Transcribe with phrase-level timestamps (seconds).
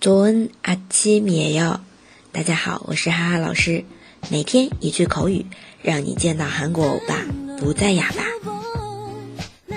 [0.00, 1.80] 조은아침이에 요。
[2.32, 3.84] 大家好，我是哈哈老师，
[4.28, 5.46] 每天一句口语，
[5.82, 7.24] 让你见到韩国欧巴
[7.58, 9.76] 不再哑巴。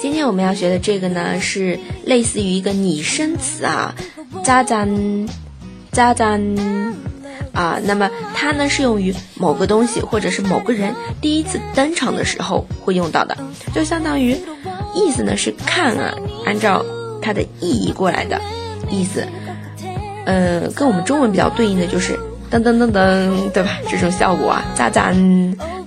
[0.00, 3.94] 今天我们要学的这个呢，是类似于一个拟声词啊，
[4.44, 6.94] 짜잔짜 잔。
[7.52, 13.36] 啊，那么它呢是用于某个东西或者是某个人第一次登场的时候会用到的，
[13.74, 14.38] 就相当于
[14.94, 16.14] 意思呢是看啊，
[16.46, 16.86] 按照
[17.20, 18.40] 它的意义过来的
[18.88, 19.26] 意思，
[20.26, 22.18] 呃，跟我们中文比较对应的就是
[22.50, 23.70] 噔噔噔噔，对吧？
[23.88, 25.12] 这种效果啊，咋咋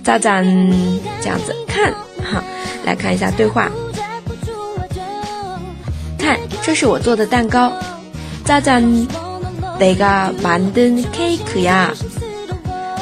[0.02, 2.42] 咋咋这样子看哈，
[2.84, 3.70] 来看一下对话，
[6.18, 7.72] 看，这是我做的蛋糕，
[8.44, 8.80] 咋咋。
[9.76, 11.92] 내가 만든 케이크야.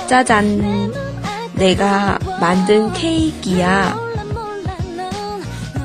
[0.08, 0.90] 짜잔.
[1.54, 3.92] 내가 만든 케이크야.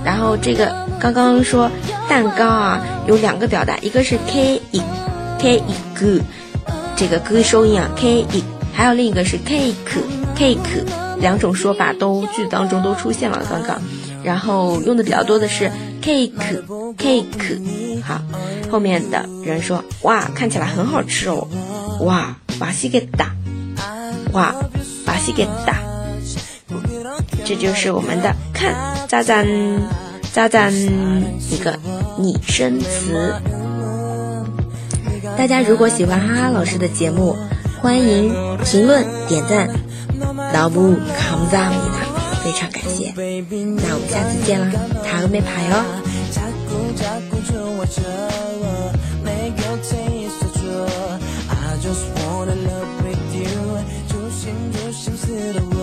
[0.06, 1.70] 然后这个刚刚说
[2.08, 4.61] 蛋糕啊， 有两个表达，一个是 cake
[5.39, 6.21] cake
[6.97, 9.75] 这个个收音啊，cake，还有另一个是 cake
[10.37, 10.59] cake，
[11.19, 13.81] 两种说法都句当中都出现了，刚刚。
[14.23, 15.69] 然后用的比较多的是
[16.01, 16.33] cake
[16.97, 18.23] cake，好，
[18.71, 21.49] 后面的人说哇，看起来很好吃哦，
[22.03, 23.35] 哇，巴西给打，
[24.33, 24.55] 哇，
[25.05, 25.79] 巴西给打，
[27.45, 28.77] 这就是我们的看，
[29.09, 29.45] 咋赞
[30.33, 31.79] 加赞一个
[32.19, 33.35] 拟声词。
[35.37, 37.37] 大家如果喜欢哈哈老师的节目，
[37.83, 38.33] 欢迎
[38.65, 39.69] 评论、点赞，
[40.55, 41.77] 老布扛赞你，
[42.43, 43.13] 非常感谢。
[43.15, 44.73] 那我们下次见了，
[45.05, 45.85] 塔罗没牌哦。
[51.49, 53.45] I just wanna love with you，
[54.33, 55.82] 心的我。